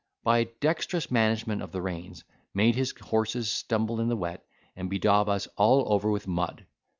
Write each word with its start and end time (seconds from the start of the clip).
by 0.23 0.39
a 0.39 0.45
dexterous 0.61 1.11
management 1.11 1.61
of 1.61 1.71
the 1.71 1.79
reins 1.79 2.23
made 2.55 2.73
his 2.73 2.91
horses 3.01 3.51
stumble 3.51 3.99
in 4.01 4.09
the 4.09 4.17
wet, 4.17 4.43
and 4.75 4.89
bedaub 4.89 5.29
us 5.29 5.45
all 5.57 5.93
over 5.93 6.09
with 6.09 6.25
mud. 6.27 6.65